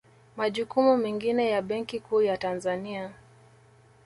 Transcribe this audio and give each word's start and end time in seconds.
Majukumu 0.37 0.97
mengine 0.97 1.49
ya 1.49 1.61
Benki 1.61 1.99
Kuu 1.99 2.21
ya 2.21 2.37
Tanzania 2.37 3.11